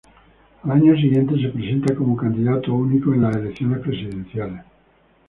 Al 0.63 0.71
año 0.71 0.95
siguiente 0.95 1.39
se 1.39 1.49
presenta 1.49 1.93
como 1.93 2.15
candidato 2.17 2.73
único 2.73 3.13
en 3.13 3.21
las 3.21 3.35
elecciones 3.35 3.81
presidenciales. 3.81 4.61